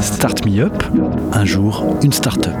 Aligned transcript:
Start 0.00 0.44
Me 0.44 0.60
Up, 0.60 0.82
un 1.32 1.44
jour, 1.44 1.96
une 2.02 2.12
start-up. 2.12 2.56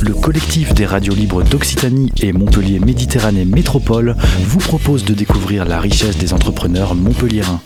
Le 0.00 0.12
collectif 0.12 0.74
des 0.74 0.84
radios 0.84 1.14
libres 1.14 1.42
d'Occitanie 1.42 2.12
et 2.22 2.32
Montpellier 2.32 2.80
Méditerranée 2.80 3.46
Métropole 3.46 4.14
vous 4.44 4.58
propose 4.58 5.04
de 5.04 5.14
découvrir 5.14 5.64
la 5.64 5.80
richesse 5.80 6.18
des 6.18 6.34
entrepreneurs 6.34 6.94
montpelliérains. 6.94 7.62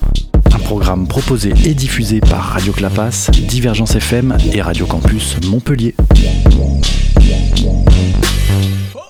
Un 0.54 0.58
programme 0.60 1.08
proposé 1.08 1.52
et 1.64 1.74
diffusé 1.74 2.20
par 2.20 2.42
Radio 2.42 2.72
Clapas, 2.72 3.30
Divergence 3.48 3.96
FM 3.96 4.36
et 4.52 4.62
Radio 4.62 4.86
Campus 4.86 5.36
Montpellier. 5.48 5.96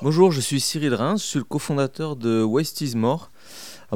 Bonjour, 0.01 0.33
je 0.33 0.41
suis 0.41 0.61
Cyril 0.61 0.95
Reims, 0.95 1.21
je 1.23 1.27
suis 1.27 1.39
le 1.39 1.45
cofondateur 1.45 2.17
de 2.17 2.43
Waste 2.43 2.81
is 2.81 2.97
More. 2.97 3.31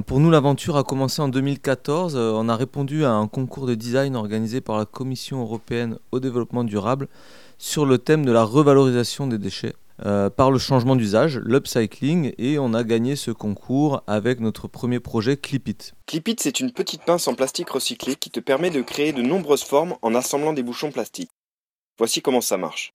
Pour 0.06 0.20
nous, 0.20 0.30
l'aventure 0.30 0.76
a 0.76 0.84
commencé 0.84 1.22
en 1.22 1.28
2014. 1.28 2.14
Euh, 2.16 2.32
on 2.34 2.48
a 2.48 2.56
répondu 2.56 3.04
à 3.04 3.12
un 3.12 3.26
concours 3.26 3.66
de 3.66 3.74
design 3.74 4.16
organisé 4.16 4.61
par 4.61 4.76
la 4.76 4.84
Commission 4.84 5.40
européenne 5.40 5.98
au 6.12 6.20
développement 6.20 6.64
durable 6.64 7.08
sur 7.56 7.86
le 7.86 7.98
thème 7.98 8.25
de 8.25 8.32
la 8.32 8.44
revalorisation 8.44 9.26
des 9.26 9.39
déchets 9.39 9.75
euh, 10.04 10.30
par 10.30 10.50
le 10.50 10.58
changement 10.58 10.94
d'usage, 10.94 11.39
l'upcycling, 11.39 12.32
et 12.39 12.58
on 12.58 12.75
a 12.75 12.84
gagné 12.84 13.16
ce 13.16 13.30
concours 13.30 14.03
avec 14.06 14.40
notre 14.40 14.68
premier 14.68 15.00
projet 15.00 15.36
Clipit. 15.36 15.92
Clipit, 16.06 16.36
c'est 16.39 16.61
une 16.61 16.72
petite 16.72 17.03
pince 17.04 17.26
en 17.26 17.34
plastique 17.34 17.70
recyclé 17.70 18.14
qui 18.14 18.30
te 18.30 18.40
permet 18.40 18.70
de 18.70 18.82
créer 18.82 19.12
de 19.12 19.22
nombreuses 19.22 19.64
formes 19.64 19.96
en 20.03 20.14
assemblant 20.14 20.53
des 20.53 20.62
bouchons 20.62 20.92
plastiques. 20.92 21.30
Voici 21.98 22.22
comment 22.22 22.40
ça 22.40 22.58
marche. 22.58 22.92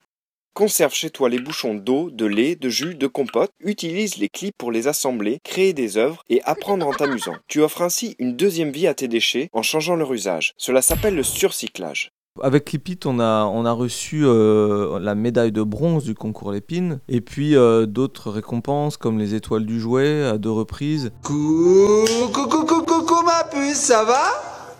Conserve 0.54 0.94
chez 0.94 1.10
toi 1.10 1.28
les 1.28 1.40
bouchons 1.40 1.74
d'eau, 1.74 2.10
de 2.12 2.26
lait, 2.26 2.54
de 2.54 2.68
jus, 2.68 2.94
de 2.94 3.08
compote, 3.08 3.50
utilise 3.58 4.18
les 4.18 4.28
clips 4.28 4.54
pour 4.56 4.70
les 4.70 4.86
assembler, 4.86 5.40
créer 5.42 5.72
des 5.72 5.96
œuvres 5.96 6.22
et 6.28 6.40
apprendre 6.44 6.86
en 6.86 6.92
t'amusant. 6.92 7.34
Tu 7.48 7.60
offres 7.60 7.82
ainsi 7.82 8.14
une 8.20 8.36
deuxième 8.36 8.70
vie 8.70 8.86
à 8.86 8.94
tes 8.94 9.08
déchets 9.08 9.48
en 9.52 9.62
changeant 9.62 9.96
leur 9.96 10.12
usage. 10.12 10.54
Cela 10.56 10.80
s'appelle 10.80 11.16
le 11.16 11.24
surcyclage. 11.24 12.12
Avec 12.40 12.66
Clipit, 12.66 13.00
on 13.04 13.18
a, 13.18 13.46
on 13.46 13.64
a 13.64 13.72
reçu 13.72 14.24
euh, 14.24 15.00
la 15.00 15.16
médaille 15.16 15.50
de 15.50 15.64
bronze 15.64 16.04
du 16.04 16.14
concours 16.14 16.52
Lépine 16.52 17.00
et 17.08 17.20
puis 17.20 17.56
euh, 17.56 17.86
d'autres 17.86 18.30
récompenses 18.30 18.96
comme 18.96 19.18
les 19.18 19.34
étoiles 19.34 19.66
du 19.66 19.80
jouet 19.80 20.22
à 20.22 20.38
deux 20.38 20.52
reprises. 20.52 21.10
Coucou, 21.24 22.06
coucou, 22.32 22.64
coucou, 22.64 22.82
coucou 22.82 23.22
ma 23.24 23.42
puce, 23.42 23.74
ça 23.74 24.04
va? 24.04 24.22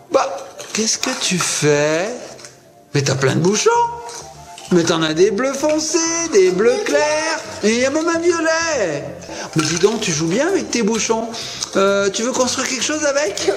Bah, 0.09 0.37
qu'est-ce 0.73 0.97
que 0.97 1.21
tu 1.21 1.37
fais? 1.37 2.07
Mais 2.93 3.01
t'as 3.01 3.15
plein 3.15 3.35
de 3.35 3.41
bouchons 3.41 3.69
mais 4.71 4.83
t'en 4.83 5.01
as 5.01 5.13
des 5.13 5.31
bleus 5.31 5.53
foncés, 5.53 6.29
des 6.33 6.51
bleus 6.51 6.83
clairs, 6.85 7.39
et 7.63 7.73
il 7.73 7.79
y 7.79 7.85
a 7.85 7.89
même 7.89 8.07
un 8.07 8.19
violet. 8.19 9.03
Mais 9.55 9.63
dis 9.63 9.79
donc, 9.79 10.01
tu 10.01 10.11
joues 10.11 10.27
bien 10.27 10.47
avec 10.47 10.71
tes 10.71 10.83
bouchons. 10.83 11.27
Euh, 11.75 12.09
tu 12.09 12.23
veux 12.23 12.31
construire 12.31 12.67
quelque 12.67 12.83
chose 12.83 13.05
avec? 13.05 13.51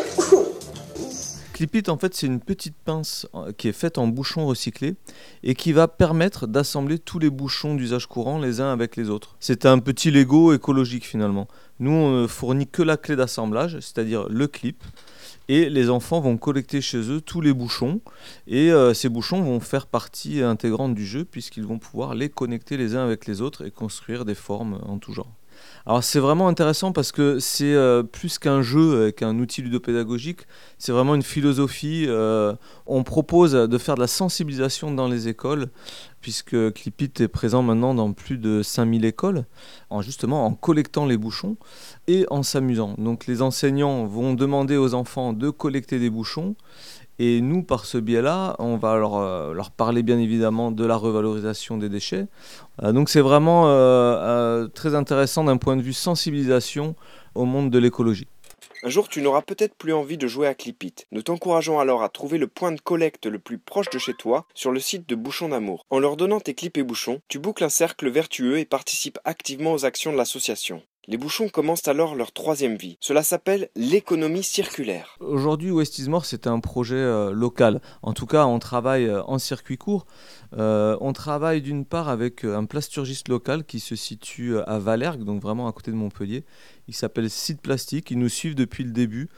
Clipit, 1.59 1.91
en 1.91 1.99
fait, 1.99 2.15
c'est 2.15 2.29
une 2.29 2.39
petite 2.39 2.77
pince 2.85 3.27
euh, 3.35 3.51
qui 3.51 3.67
est 3.67 3.73
faite 3.73 3.99
en 3.99 4.07
bouchons 4.07 4.47
recyclés 4.47 4.95
et 5.43 5.57
qui 5.57 5.73
va 5.73 5.89
permettre 5.89 6.47
d'assembler 6.47 7.01
tous 7.01 7.19
les 7.19 7.31
bouchons 7.31 7.75
d'usage 7.75 8.07
courant 8.07 8.39
les 8.39 8.61
uns 8.61 8.73
avec 8.73 8.95
les 8.95 9.11
autres. 9.11 9.35
C'est 9.41 9.67
un 9.67 9.81
petit 9.81 10.13
Lego 10.13 10.53
écologique 10.53 11.05
finalement. 11.05 11.49
Nous, 11.81 11.91
on 11.91 12.23
ne 12.23 12.27
fournit 12.29 12.69
que 12.69 12.81
la 12.81 12.97
clé 12.97 13.17
d'assemblage, 13.17 13.81
c'est-à-dire 13.81 14.29
le 14.29 14.47
clip 14.47 14.85
et 15.49 15.69
les 15.69 15.91
enfants 15.91 16.21
vont 16.21 16.37
collecter 16.37 16.81
chez 16.81 17.11
eux 17.11 17.21
tous 17.21 17.41
les 17.41 17.53
bouchons 17.53 18.03
et 18.47 18.71
euh, 18.71 18.95
ces 18.95 19.09
bouchons 19.09 19.43
vont 19.43 19.59
faire 19.59 19.89
partie 19.89 20.43
intégrante 20.43 20.95
du 20.95 21.05
jeu 21.05 21.25
puisqu'ils 21.25 21.67
vont 21.67 21.81
pouvoir 21.81 22.15
les 22.15 22.29
connecter 22.29 22.77
les 22.77 22.95
uns 22.95 23.05
avec 23.05 23.27
les 23.27 23.41
autres 23.41 23.67
et 23.67 23.73
construire 23.73 24.25
des 24.25 24.37
formes 24.37 24.79
en 24.87 24.99
tout 24.99 25.13
genre. 25.13 25.38
Alors 25.87 26.05
c'est 26.05 26.19
vraiment 26.19 26.49
intéressant 26.49 26.93
parce 26.93 27.13
que 27.13 27.39
c'est 27.39 27.73
euh, 27.73 28.03
plus 28.03 28.39
qu'un 28.39 28.61
jeu, 28.61 29.11
qu'un 29.11 29.39
outil 29.39 29.63
ludopédagogique, 29.63 30.43
c'est 30.77 30.93
vraiment 30.93 31.15
une 31.15 31.23
philosophie. 31.23 32.05
Euh, 32.09 32.55
on 32.87 33.05
propose 33.05 33.53
de 33.53 33.79
faire 33.79 33.95
de 33.95 34.01
la 34.01 34.07
sensibilisation 34.07 34.91
dans 34.93 35.09
les 35.09 35.29
écoles, 35.29 35.69
puisque 36.21 36.73
Clipit 36.75 37.13
est 37.21 37.29
présent 37.29 37.63
maintenant 37.63 37.95
dans 37.95 38.13
plus 38.13 38.37
de 38.37 38.63
5000 38.63 39.05
écoles, 39.05 39.47
en 39.89 40.03
justement 40.03 40.45
en 40.45 40.53
collectant 40.53 41.07
les 41.07 41.17
bouchons 41.17 41.57
et 42.07 42.27
en 42.29 42.43
s'amusant. 42.43 42.95
Donc 42.99 43.27
les 43.27 43.41
enseignants 43.41 44.05
vont 44.05 44.35
demander 44.35 44.77
aux 44.77 44.95
enfants 44.95 45.33
de 45.33 45.49
collecter 45.51 45.99
des 45.99 46.11
bouchons. 46.11 46.55
Et 47.19 47.41
nous, 47.41 47.63
par 47.63 47.85
ce 47.85 47.99
biais-là, 47.99 48.55
on 48.59 48.77
va 48.77 48.97
leur, 48.97 49.17
euh, 49.17 49.53
leur, 49.53 49.71
parler 49.71 50.03
bien 50.03 50.19
évidemment 50.19 50.71
de 50.71 50.85
la 50.85 50.97
revalorisation 50.97 51.77
des 51.77 51.89
déchets. 51.89 52.27
Euh, 52.83 52.93
donc 52.93 53.09
c'est 53.09 53.21
vraiment 53.21 53.65
euh, 53.67 54.69
très 54.69 54.95
intéressant 54.95 55.45
d'un 55.45 55.57
point 55.57 55.77
de 55.77 55.83
vue 55.83 55.93
sensibilisation 55.93 56.95
au 57.35 57.45
monde 57.45 57.71
de 57.71 57.79
l'écologie. 57.79 58.29
Un 58.85 58.91
jour, 58.91 59.09
tu 59.09 59.23
n'auras 59.23 59.43
peut-être 59.43 59.75
plus 59.75 59.93
envie 59.93 60.19
de 60.19 60.29
jouer 60.29 60.47
à 60.47 60.55
Clipit. 60.55 60.95
Nous 61.11 61.23
t'encourageons 61.23 61.81
alors 61.81 62.05
à 62.05 62.09
trouver 62.09 62.39
le 62.39 62.47
point 62.47 62.71
de 62.71 62.81
collecte 62.81 63.27
le 63.27 63.41
plus 63.41 63.59
proche 63.59 63.91
de 63.91 63.99
chez 63.99 64.15
toi 64.15 64.47
sur 64.55 64.71
le 64.71 64.79
site 64.79 65.09
de 65.09 65.17
Bouchons 65.17 65.49
d'Amour. 65.49 65.85
En 65.91 65.99
leur 65.99 66.17
donnant 66.17 66.39
tes 66.39 66.55
clips 66.55 66.79
et 66.79 66.85
bouchons, 66.85 67.21
tu 67.27 67.41
boucles 67.41 67.65
un 67.65 67.69
cercle 67.69 68.09
vertueux 68.09 68.59
et 68.59 68.65
participes 68.65 69.19
activement 69.25 69.73
aux 69.73 69.85
actions 69.85 70.13
de 70.13 70.17
l'association. 70.17 70.83
Les 71.11 71.17
bouchons 71.17 71.49
commencent 71.49 71.89
alors 71.89 72.15
leur 72.15 72.33
troisième 72.33 72.77
vie. 72.77 72.99
Cela 73.01 73.23
s'appelle 73.23 73.71
l'économie 73.75 74.43
circulaire. 74.43 75.17
Aujourd'hui, 75.21 75.71
Westismore, 75.71 76.27
c'est 76.27 76.47
un 76.47 76.61
projet 76.61 76.97
euh, 76.97 77.33
local. 77.33 77.81
En 78.03 78.13
tout 78.13 78.27
cas, 78.27 78.45
on 78.45 78.59
travaille 78.59 79.07
euh, 79.07 79.23
en 79.23 79.39
circuit 79.39 79.79
court. 79.79 80.05
Euh, 80.59 80.99
on 81.01 81.15
travaille 81.15 81.63
d'une 81.63 81.87
part 81.87 82.11
avec 82.11 82.45
un 82.45 82.67
plasturgiste 82.67 83.29
local 83.31 83.65
qui 83.65 83.81
se 83.81 83.97
situe 83.97 84.59
à 84.59 84.79
Valergue, 84.79 85.25
donc 85.25 85.41
vraiment 85.41 85.67
à 85.67 85.73
côté 85.73 85.93
de 85.93 85.97
Montpellier. 85.97 86.45
Il 86.89 86.95
s'appelle 86.95 87.31
Site 87.31 87.63
Plastique. 87.63 88.11
Ils 88.11 88.19
nous 88.19 88.29
suivent 88.29 88.55
depuis 88.55 88.85
le 88.85 88.93
début. 88.93 89.31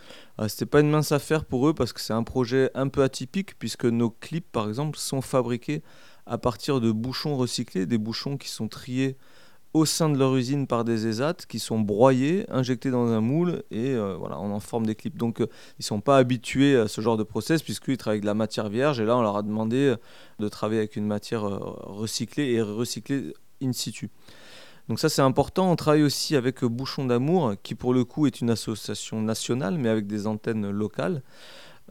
C'était 0.49 0.67
pas 0.67 0.81
une 0.81 0.91
mince 0.91 1.13
affaire 1.13 1.45
pour 1.45 1.69
eux 1.69 1.75
parce 1.75 1.93
que 1.93 2.01
c'est 2.01 2.15
un 2.15 2.25
projet 2.25 2.71
un 2.75 2.89
peu 2.89 3.05
atypique 3.05 3.57
puisque 3.61 3.85
nos 3.85 4.11
clips, 4.11 4.51
par 4.51 4.67
exemple, 4.67 4.99
sont 4.99 5.21
fabriqués 5.21 5.85
à 6.27 6.37
partir 6.37 6.81
de 6.81 6.91
bouchons 6.91 7.37
recyclés, 7.37 7.87
des 7.87 7.99
bouchons 7.99 8.37
qui 8.39 8.49
sont 8.49 8.67
triés 8.67 9.17
au 9.73 9.85
sein 9.85 10.09
de 10.09 10.19
leur 10.19 10.35
usine 10.35 10.67
par 10.67 10.85
des 10.85 11.07
ESAT 11.07 11.47
qui 11.49 11.59
sont 11.61 11.79
broyés, 11.79 12.45
injectés 12.51 12.91
dans 12.91 13.07
un 13.07 13.21
moule 13.21 13.63
et 13.71 13.95
euh, 13.95 14.17
voilà, 14.19 14.41
on 14.41 14.53
en 14.53 14.61
forme 14.61 14.85
des 14.85 14.97
clips. 14.97 15.17
Donc 15.17 15.41
euh, 15.41 15.47
ils 15.79 15.83
ne 15.83 15.85
sont 15.85 16.01
pas 16.01 16.17
habitués 16.19 16.77
à 16.77 16.89
ce 16.89 17.01
genre 17.01 17.17
de 17.17 17.23
process 17.23 17.63
puisqu'ils 17.63 17.97
travaillent 17.97 18.17
avec 18.17 18.23
de 18.23 18.27
la 18.27 18.35
matière 18.35 18.69
vierge 18.69 19.01
et 19.01 19.05
là 19.05 19.17
on 19.17 19.23
leur 19.23 19.37
a 19.37 19.43
demandé 19.43 19.95
de 20.39 20.49
travailler 20.49 20.81
avec 20.81 20.97
une 20.97 21.07
matière 21.07 21.45
euh, 21.45 21.59
recyclée 21.61 22.51
et 22.53 22.63
recyclée 22.63 23.33
in 23.63 23.73
situ. 23.73 24.11
Donc 24.89 24.99
ça 24.99 25.09
c'est 25.09 25.23
important. 25.23 25.71
On 25.71 25.77
travaille 25.77 26.03
aussi 26.03 26.35
avec 26.35 26.65
Bouchon 26.65 27.05
d'amour 27.05 27.55
qui 27.63 27.77
pour 27.77 27.95
le 27.95 28.05
coup 28.05 28.27
est 28.27 28.41
une 28.41 28.51
association 28.51 29.23
nationale 29.23 29.79
mais 29.79 29.89
avec 29.89 30.09
des 30.09 30.27
antennes 30.27 30.69
locales. 30.69 31.23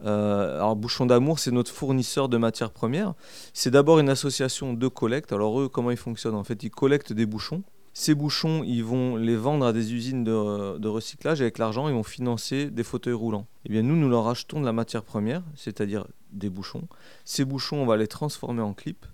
Alors 0.04 0.76
Bouchon 0.76 1.06
d'amour, 1.06 1.38
c'est 1.38 1.50
notre 1.50 1.72
fournisseur 1.72 2.28
de 2.28 2.36
matières 2.36 2.70
premières. 2.70 3.14
C'est 3.52 3.70
d'abord 3.70 3.98
une 3.98 4.08
association 4.08 4.74
de 4.74 4.88
collecte. 4.88 5.32
Alors 5.32 5.60
eux, 5.60 5.68
comment 5.68 5.90
ils 5.90 5.96
fonctionnent? 5.96 6.34
En 6.34 6.44
fait, 6.44 6.62
ils 6.62 6.70
collectent 6.70 7.12
des 7.12 7.26
bouchons 7.26 7.62
ces 7.92 8.14
bouchons, 8.14 8.62
ils 8.64 8.84
vont 8.84 9.16
les 9.16 9.36
vendre 9.36 9.66
à 9.66 9.72
des 9.72 9.92
usines 9.92 10.22
de, 10.22 10.88
recyclage 10.88 11.40
et 11.40 11.44
avec 11.44 11.58
l'argent, 11.58 11.88
ils 11.88 11.94
vont 11.94 12.02
financer 12.02 12.70
des 12.70 12.84
fauteuils 12.84 13.14
roulants. 13.14 13.46
Eh 13.64 13.68
bien, 13.68 13.82
nous, 13.82 13.96
nous 13.96 14.08
leur 14.08 14.28
achetons 14.28 14.60
de 14.60 14.64
la 14.64 14.72
matière 14.72 15.02
première, 15.02 15.42
c'est-à-dire 15.56 16.06
des 16.32 16.50
bouchons. 16.50 16.86
Ces 17.24 17.44
bouchons, 17.44 17.76
on 17.78 17.86
va 17.86 17.96
les 17.96 18.06
transformer 18.06 18.62
en 18.62 18.74
clips. 18.74 19.06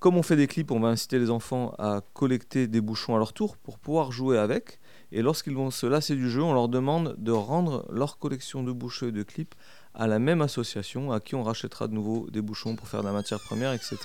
Comme 0.00 0.16
on 0.16 0.22
fait 0.22 0.36
des 0.36 0.46
clips, 0.46 0.70
on 0.70 0.80
va 0.80 0.88
inciter 0.88 1.18
les 1.18 1.30
enfants 1.30 1.74
à 1.78 2.00
collecter 2.14 2.66
des 2.66 2.80
bouchons 2.80 3.14
à 3.14 3.18
leur 3.18 3.32
tour 3.32 3.56
pour 3.56 3.78
pouvoir 3.78 4.12
jouer 4.12 4.38
avec. 4.38 4.80
Et 5.12 5.22
lorsqu'ils 5.22 5.54
vont 5.54 5.70
se 5.70 5.86
lasser 5.86 6.16
du 6.16 6.30
jeu, 6.30 6.42
on 6.42 6.54
leur 6.54 6.68
demande 6.68 7.14
de 7.18 7.32
rendre 7.32 7.86
leur 7.90 8.18
collection 8.18 8.62
de 8.62 8.72
bouchons 8.72 9.08
et 9.08 9.12
de 9.12 9.22
clips 9.22 9.54
à 9.94 10.06
la 10.06 10.18
même 10.18 10.42
association 10.42 11.12
à 11.12 11.20
qui 11.20 11.34
on 11.34 11.42
rachètera 11.42 11.88
de 11.88 11.94
nouveau 11.94 12.28
des 12.30 12.42
bouchons 12.42 12.76
pour 12.76 12.88
faire 12.88 13.00
de 13.00 13.06
la 13.06 13.12
matière 13.12 13.40
première, 13.40 13.72
etc. 13.72 13.98